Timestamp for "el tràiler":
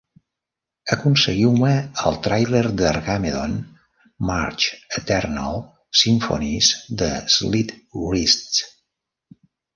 2.11-2.61